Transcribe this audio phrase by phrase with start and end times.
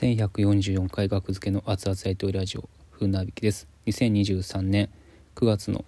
[0.00, 3.68] 1144回学付けの熱々大統領ラジオ風なびきです。
[3.84, 4.88] 2023年
[5.34, 5.84] 9月の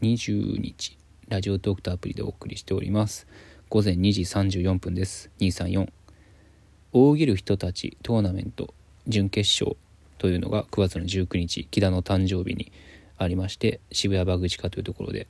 [0.00, 3.28] 20日ラジオトークとアプリでお送りしております。
[3.68, 5.30] 午前2時34分です。
[5.38, 5.88] 234
[6.90, 8.74] 大喜る人たちトーナメント
[9.06, 9.76] 準決勝
[10.18, 12.72] というのが9月の19日木田の誕生日に
[13.16, 15.28] ありまして渋谷バグチカというところで、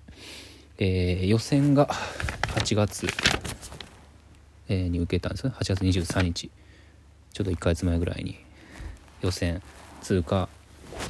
[0.79, 1.87] えー、予選が
[2.57, 3.07] 8月、
[4.71, 5.53] えー、に受けたんですね。
[5.55, 6.51] 8月23日。
[7.33, 8.39] ちょっと1ヶ月前ぐらいに
[9.21, 9.63] 予選
[10.01, 10.49] 通過、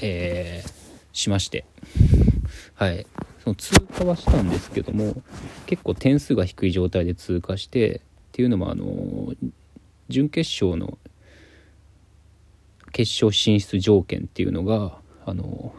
[0.00, 0.70] えー、
[1.12, 1.64] しまして。
[2.74, 3.06] はい。
[3.42, 5.20] その通過はしたんですけども
[5.66, 9.34] 結構点数が低い状態で通過してっていうのもあの
[10.08, 10.96] 準決勝の
[12.92, 14.96] 決勝進出条件っていうのが
[15.26, 15.74] あの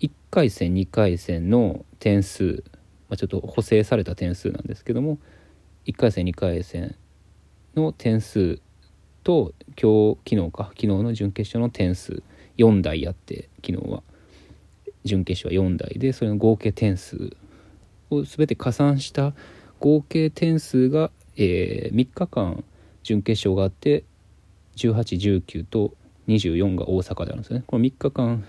[0.00, 2.62] 1回戦2回戦の点数、
[3.08, 5.18] まあ、ちょっと補正された点数なんですけども
[5.86, 6.94] 1回戦2回戦
[7.74, 8.60] の点数
[9.24, 10.64] と今日昨日か。
[10.68, 12.22] 昨日の準決勝の点数
[12.58, 14.02] 4台やって昨日は。
[15.04, 17.36] 準決勝は4台でそれの合計点数
[18.10, 19.34] を全て加算した
[19.80, 22.64] 合計点数が、えー、3日間
[23.02, 24.04] 準決勝があって
[24.76, 25.92] 1819と
[26.26, 27.64] 24が大阪であるんですよね。
[27.66, 28.44] この3日間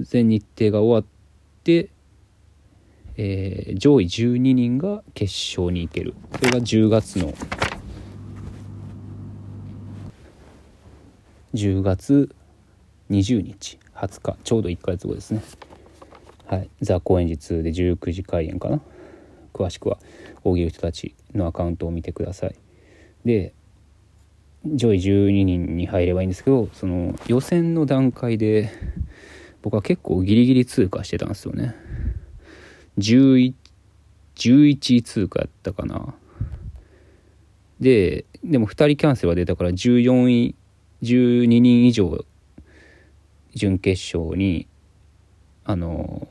[0.00, 1.88] 全日程が終わって、
[3.16, 6.14] えー、上位12人が決勝に行ける。
[6.36, 7.32] それが10月の
[11.54, 12.34] 10月
[13.10, 15.42] 20日20日ちょうど1ヶ月後ですね。
[16.46, 16.68] はい。
[16.80, 18.80] ザ・高円寺2で19時開演かな。
[19.52, 19.98] 詳しくは
[20.42, 22.56] 大喜利人たちのアカウントを見てください。
[23.24, 23.54] で
[24.66, 28.70] 上位12人に入ればいいんですけどその予選の段階で
[29.62, 31.74] 僕は結構ギリギリ通過してたんですよね。
[32.98, 33.54] 11,
[34.34, 36.14] 11位通過やったかな。
[37.78, 40.54] ででも2人キャンセルが出たから14位
[41.04, 42.24] 12人以上
[43.54, 44.66] 準決勝に
[45.64, 46.28] あの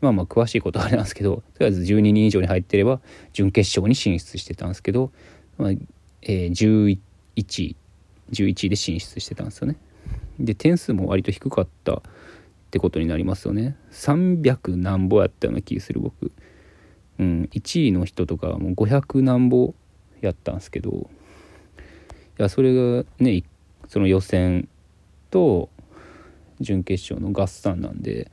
[0.00, 3.00] まあまあ詳しいことはあれなんですけどとりあえず12人以上に入ってれば
[3.32, 5.12] 準決勝に進出してたんですけど、
[5.58, 5.70] まあ
[6.22, 6.98] えー、11
[7.36, 7.76] 位
[8.32, 9.76] 11位で進出してたんですよね。
[10.38, 12.02] で点数も割と低かったっ
[12.70, 13.76] てことになりますよね。
[13.92, 16.32] 300何ぼやったような気する僕。
[17.18, 19.74] うん、1位の人とかはもう500何ぼ
[20.22, 21.10] やったんですけど
[22.38, 23.42] いやそれがね
[23.90, 24.68] その予選
[25.30, 25.68] と
[26.60, 28.30] 準決勝の合算なんで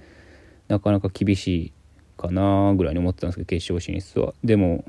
[0.68, 1.74] なかなか厳しい
[2.16, 4.34] かなぐらいに思ってたんですけど決勝進出は。
[4.44, 4.86] でも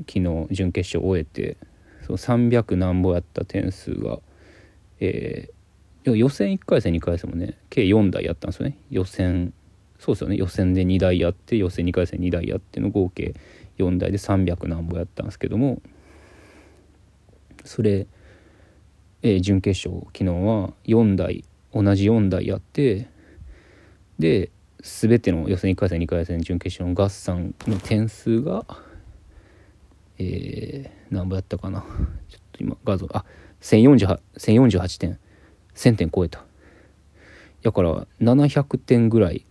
[0.00, 1.56] 昨日準決勝を終えて
[2.02, 4.18] その300何ぼやった点数が
[5.00, 8.78] えー、予選1回戦2回戦もね計4台やったんですよね。
[8.90, 9.54] 予選
[9.98, 10.36] そうですよね。
[10.36, 13.34] 予選で2台やって予選2回戦2台やっての合計
[13.78, 15.80] 4台で300何ぼやったんですけども
[17.64, 18.06] それ
[19.26, 23.08] えー、準決勝昨日は4台同じ4台やって
[24.18, 24.50] で
[24.80, 28.64] 全ての予選1回戦2回戦準決勝の合算の点数が
[30.18, 31.84] えー、何ぼやったかな。
[32.28, 33.24] ちょっと今画像あ
[33.60, 35.18] 1048 1048点
[35.74, 36.44] 1000点超えた。
[37.62, 39.44] だから700点ぐらい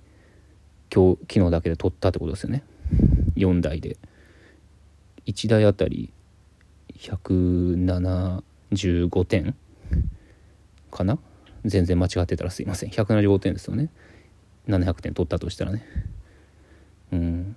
[0.94, 2.64] 今日昨日だけで取ったってことですよね。
[3.36, 3.98] 4台で。
[5.26, 6.14] 1台あたり
[6.98, 9.56] 175点。
[10.96, 11.20] かな？
[11.66, 12.90] 全然間違ってたらすいません。
[12.90, 13.90] 175点ですよね。
[14.68, 15.86] 700点取ったとしたらね。
[17.12, 17.56] うん。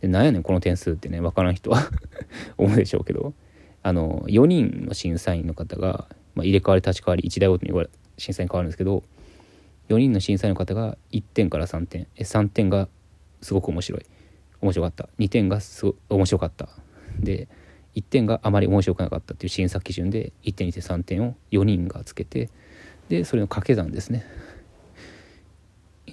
[0.00, 1.20] でなんやねんこの点数ってね。
[1.20, 1.90] 分からん人は。
[2.58, 3.34] 思うでしょうけど。
[3.82, 7.88] あの4人の審査員の方が、まあ、入れ替わり立ち替わり1台ごとに
[8.18, 9.04] 審査員変わるんですけど
[9.88, 12.08] 4人の審査員の方が1点から3点。
[12.16, 12.88] え3点が
[13.40, 14.06] すごく面白い。
[14.60, 15.08] 面白かった。
[15.18, 16.68] 2点がすご面白かった。
[17.20, 17.48] で
[17.96, 22.50] 1点があまり面白くなかったっていう審査基準で1点2点3点を4人がつけて
[23.08, 24.24] でそれの掛け算ですね。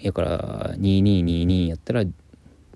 [0.03, 2.03] だから2222やったら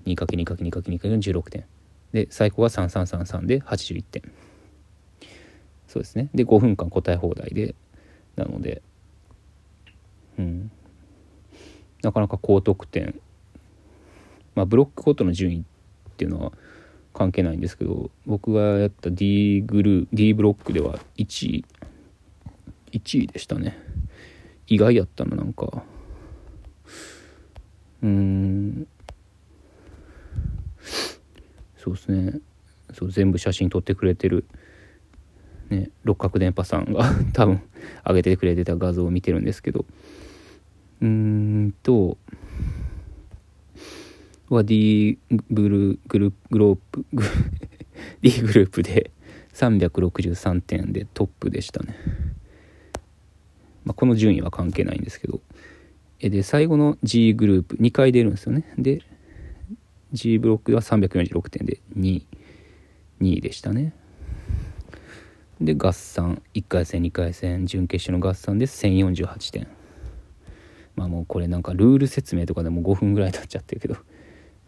[0.06, 1.64] 2×2×2×2× の16点
[2.12, 4.22] で最高が3333で81点
[5.86, 7.74] そうですねで5分間答え放題で
[8.36, 8.82] なので
[10.38, 10.70] うん
[12.02, 13.20] なかなか高得点
[14.54, 15.62] まあブロックごとの順位っ
[16.16, 16.52] ていうのは
[17.18, 21.64] 関係ないんですけど僕がやった D グルー D ブロックでは1位
[22.92, 23.76] 1位でしたね。
[24.68, 25.82] 意外やったななんか。
[28.02, 28.86] うん。
[31.76, 32.40] そうですね。
[32.94, 34.46] そう全部写真撮ってくれてる
[35.68, 37.04] ね六角電波さんが
[37.34, 37.60] 多分
[38.06, 39.84] 上げてくれてた画像を見てるんですけど。
[41.00, 42.16] うーんと
[44.48, 45.18] は D
[45.50, 47.04] ブルグルグロープ
[48.22, 49.10] D グループで
[49.54, 51.96] 363点でトップでしたね、
[53.84, 55.40] まあ、この順位は関係ないんですけど。
[56.20, 58.64] で最後の G グループ2回出るんですよね。
[58.76, 59.02] で
[60.12, 62.26] G ブロックは346点で2位
[63.20, 63.92] 2位でしたね。
[65.60, 69.68] で合算1回戦2回戦準決勝の合算で1048点。
[70.96, 73.96] まあもうこれなんかルール説明とかでも5分ぐらい経っちゃってるけど、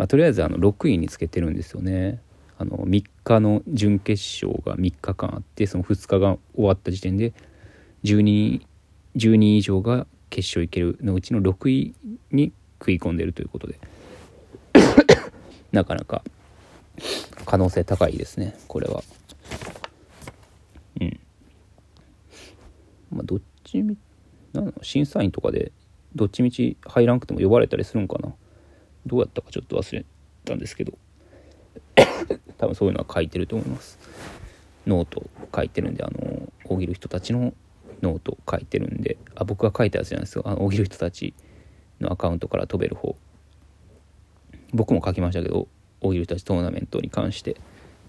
[0.00, 2.23] まあ、とりあえずあの6位につけてるんですよね。
[2.56, 7.35] あの3日の準決勝が3日間あってその2日が終わった時点で
[8.05, 8.67] 10人
[9.14, 11.94] ,10 人以上が決勝行けるのうちの6位
[12.32, 13.79] に食い込んでるということで。
[15.70, 16.25] なかなか
[17.44, 19.02] 可能性高いですねこれは。
[20.99, 21.20] うん。
[23.12, 23.99] まあどっちみ
[24.55, 25.73] なの審査員とかで
[26.14, 28.32] どっちみち入らなくても呼ばれたりするんかな。
[29.11, 30.05] どうやったかちょっと忘れ
[30.45, 30.93] たんですけど
[32.59, 33.99] 多分そういうのは書いてると思います。
[34.87, 37.53] ノート書いてるんであの大喜る人たちの
[38.03, 40.43] ノート書いてるんであ僕が書いたやつじゃないですよ。
[40.47, 41.35] あの大喜る人たち
[42.01, 43.17] のアカウントから飛べる方。
[44.73, 45.67] 僕も書きましたけど
[46.01, 47.57] 大喜る人たちトーナメントに関して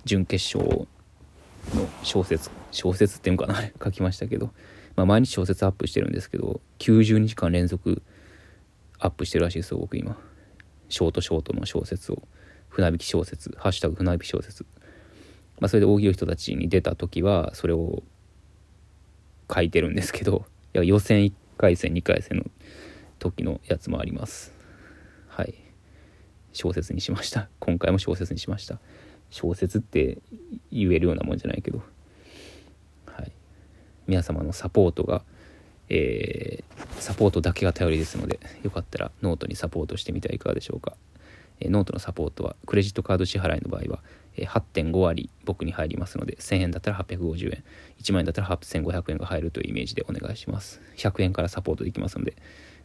[0.06, 0.88] 準決勝
[1.74, 4.54] の小説小説っていうのかな 書きましたけど、
[4.96, 8.04] まあ、毎日小説アップしてるんですけど90日間連続
[9.00, 10.16] アップしてるらしいですよ僕今。
[10.92, 12.22] ショートショートの小説を
[12.70, 14.66] 船引き小説「ハッシュタグ船引き小説」
[15.60, 18.04] まあ、それで大喜利の人たちに出た時はそれを
[19.54, 22.46] 書いてるんですけどい や予選1回戦2回戦の
[23.20, 24.54] 時のやつもあります。
[25.28, 25.54] はい。
[26.54, 27.50] 小説にしました。
[27.60, 28.80] 今回も小説にしました。
[29.30, 30.18] 小説って
[30.72, 31.84] 言えるようなもんじゃないけど。
[33.06, 33.32] はい。
[34.08, 35.24] 皆様のサポートが
[35.94, 36.71] えー、
[37.02, 40.96] サポートだけが頼りですのでよかったらノートにサポートしてみてはいかがでしょうか、
[41.60, 44.00] え、ノートのサポートはクレジットカード支払いの場合は、
[44.38, 47.64] え、8.5割僕に入りますので1000円だったら850円
[48.02, 50.82] 1万円だったら8500円が入るというイメージでお願いします。
[50.98, 52.36] 100円からサポートできますので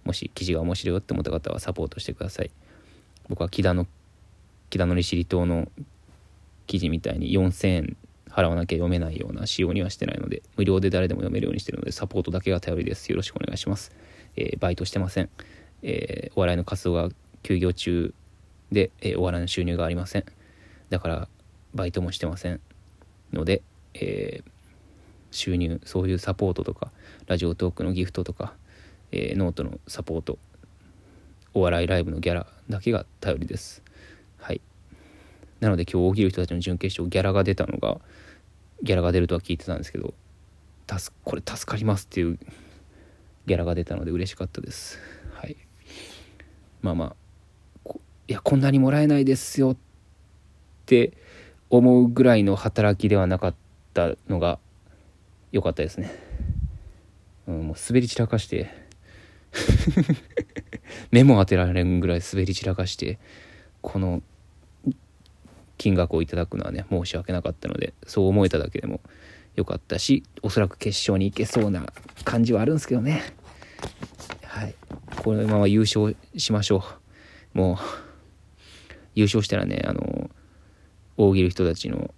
[0.05, 2.51] もし記事が面白いよって思った方はサポートしてください。
[3.29, 3.87] 僕は木田の
[4.71, 5.69] 木田の利尻島の
[6.67, 7.97] 記事みたいに4000円
[8.31, 13.09] 払わなきゃ読めないような仕様にはしてないので無料で誰でも読めるようにしてるのでサポートだけが頼りです。
[13.11, 13.93] よろしくお願いします、
[14.37, 15.29] えー、バイトしてません、
[15.83, 17.09] えー、お笑いの活動が
[17.43, 18.15] 休業中
[18.73, 20.25] で、え、お笑いの収入がありません。
[20.91, 21.29] だから
[21.75, 22.61] バイトもしてません
[23.33, 23.63] ので、
[23.95, 24.43] え
[25.31, 26.91] 収入そういうサポートとか
[27.27, 28.55] ラジオトークのギフトとか、
[29.13, 30.39] えノートのサポート
[31.55, 33.83] お笑いライブのギャラだけが頼りです。
[34.39, 34.61] はい。
[35.61, 37.99] なので今日大喜る人たちの準決勝ギャラが出たのが
[38.83, 40.15] ギャラが出るとは聞いてたんですけど
[41.25, 42.39] これ助かりますっていう
[43.47, 44.99] ギャラが出たので嬉しかったです。
[45.35, 45.57] はい。
[46.83, 47.17] まあまあ
[48.29, 49.77] いやこんなにもらえないですよっ
[50.85, 51.13] て
[51.71, 53.55] 思うぐらいの働きではなかっ
[53.95, 54.59] たのが
[55.53, 56.13] 良かったですね、
[57.47, 58.87] うん、もう滑り散らかして。
[61.11, 63.19] 目も当てられんぐらい滑り散らかして
[63.81, 64.23] この
[65.79, 69.01] 金額をいただくのはね申し訳なかったのでそう思えただけでも
[69.57, 71.87] よかったしおそらく決勝に行けそうな
[72.25, 73.23] 感じはあるんですけどね。
[74.45, 74.75] はい。
[75.23, 76.85] このまま優勝しましょ
[77.55, 77.59] う。
[77.59, 77.77] もう
[79.15, 80.31] 優勝したらねあの
[81.17, 82.15] 大喜利人たちの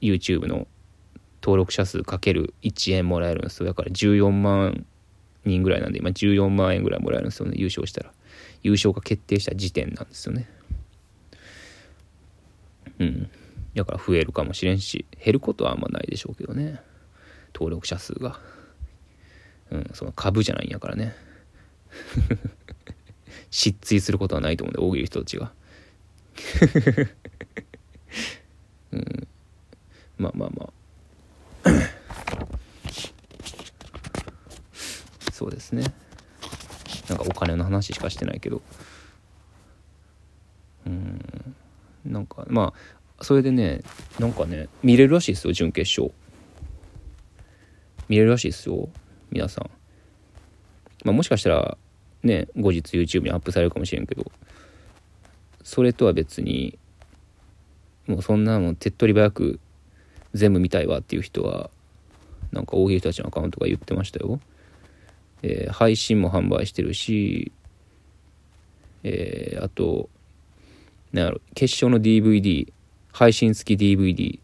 [0.00, 0.66] YouTube の
[1.42, 3.66] 登録者数かける1円もらえるんですよ。
[3.66, 4.84] だから14万
[5.44, 8.12] 人ぐらいなんで今14万円ぐらいもらえるんですよね優勝したら。
[8.62, 10.48] 優勝が決定した時点なんですよね。
[12.98, 13.30] うん。
[13.74, 16.80] だから増えるかもしれんし減ることはあんまないでしょうけどね。
[17.54, 18.40] 登録者数が。
[19.70, 21.14] うんその株じゃないんやからね。
[23.50, 25.52] 失墜することはないと思うんで大喜利人たちが。
[28.92, 29.28] うん。
[30.18, 30.72] まあまあまあ。
[35.32, 35.94] そうですね。
[37.08, 38.62] なんかお金の話しかしてないけど。
[40.86, 41.54] うん。
[42.04, 43.82] なんかまあそれでね
[44.18, 46.14] なんかね見れるらしいですよ準決勝。
[48.08, 48.88] 見れるらしいですよ
[49.30, 49.70] 皆さん。
[51.04, 51.76] まあもしかしたら
[52.22, 54.30] ね後日 YouTube にアップされるかもしれんけど。
[55.62, 56.78] それとは別に
[58.06, 59.60] もうそんなもん手っ取り早く
[60.32, 61.70] 全部見たいわっていう人は
[62.50, 64.40] なんか大喜利たちのアカウントが言ってましたよ、
[65.42, 67.52] えー、配信も販売してるし
[69.02, 70.08] えー、あと
[71.12, 72.72] なんやろ決勝の DVD
[73.12, 74.42] 配信付き DVD っ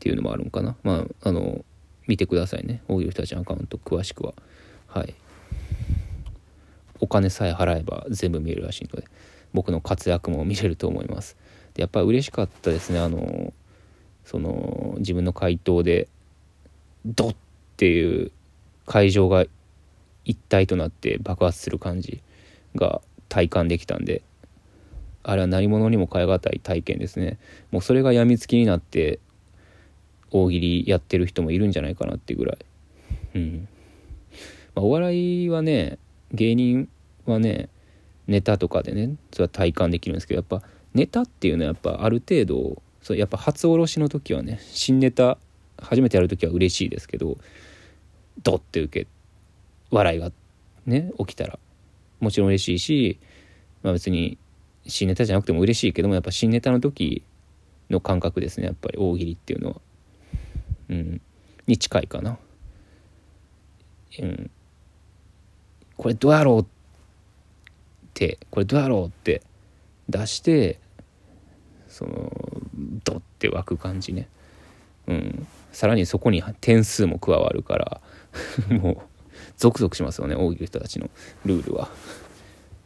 [0.00, 0.76] ていうのもあるんかな。
[0.82, 1.64] まああの
[2.06, 2.82] 見てくださいね。
[2.88, 4.34] 大喜利たちアカウント詳しくは。
[4.86, 5.14] はい。
[7.00, 9.06] お金さえ払えば全部見えるらしいので
[9.52, 11.36] 僕の活躍も見れると思います。
[11.74, 12.98] でやっぱり嬉しかったですね。
[12.98, 13.52] あの
[14.24, 16.08] その自分の回答で
[17.06, 17.36] ドッっ
[17.76, 18.32] ていう
[18.86, 19.44] 会場が
[20.24, 22.22] 一体となって爆発する感じ
[22.74, 24.22] が体感できたんで
[25.28, 27.38] あれは何者にも代え難い体験ですね。
[27.70, 29.20] もうそれが病みつきになって
[30.30, 32.58] 大喜利やってる人もいるんじゃないかなっていうぐらい。
[33.34, 33.68] うん。
[34.74, 35.98] まあ、お笑いはね
[36.32, 36.88] 芸人
[37.26, 37.68] はね
[38.26, 45.36] ネタとかでねそれは体感できるんですけどやっぱネタっていうのはやっぱある程度そうやっぱ初おろしの時はね新ネタ
[45.78, 47.36] 初めてやる時は嬉しいですけど
[48.42, 49.06] ドッて受け
[49.90, 50.32] 笑いが
[50.86, 51.58] ね起きたら
[52.18, 53.20] もちろん嬉しいし、
[53.82, 54.38] まあ、別に
[54.86, 57.22] 新ネタじゃなくても嬉しいけどもやっぱ新ネタの時
[57.90, 59.76] の感覚ですねやっぱり大喜利っていうのは。
[60.90, 61.20] うん。
[61.66, 62.38] に近いかな。
[64.18, 64.50] うん。
[65.96, 66.64] これどうやろうっ
[68.14, 68.38] て。
[68.50, 69.42] これどうやろうって
[70.08, 70.80] 出して
[71.88, 72.32] その
[73.04, 74.28] ドッて湧く感じね。
[75.06, 75.46] うん。
[75.72, 78.00] さらにそこに点数も加わるから
[78.80, 78.96] もう
[79.56, 81.10] ゾクゾクしますよね大喜利人たちの
[81.44, 81.90] ルールは。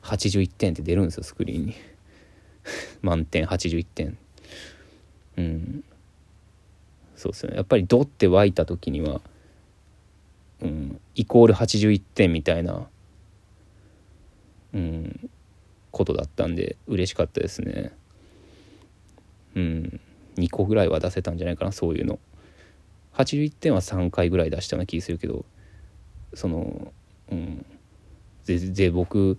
[0.02, 1.74] 81点って出るんですよスクリーンに。
[3.02, 4.18] 満点81点
[5.36, 5.84] うん。
[7.16, 7.56] そうですね。
[7.56, 9.20] やっぱりドって湧いた時には
[10.62, 12.86] うん、イコール81点みたいな、
[14.72, 15.30] うん、
[15.90, 17.92] ことだったんで嬉しかったですね。
[19.56, 20.00] うん、
[20.36, 22.20] 2個ぐらいは出せたんじゃないかなそういうの。
[23.14, 25.44] 81点は3回ぐらい出したような気するけど
[26.32, 26.92] その
[27.30, 27.66] うん。
[28.46, 29.38] でで僕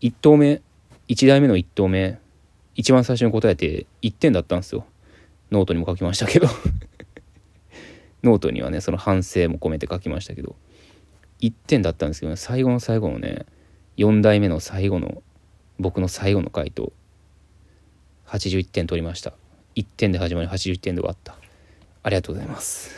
[0.00, 0.62] 1投目
[1.08, 2.18] 1台目の1投目
[2.74, 4.86] 一番最初に答えて1点だったんですよ。
[5.50, 6.46] ノートにも書きましたけど。
[8.22, 10.54] ノートにはねその反省も込めて書きましたけど。
[11.40, 13.46] 1点だったんですけど、ね、最後の最後のね
[13.96, 15.22] 4台目の最後の
[15.78, 16.92] 僕の最後の回答。
[18.26, 19.32] 81点取りました。
[19.74, 21.36] 1点で始まり81点で終わった。
[22.04, 22.96] ありがとうございます。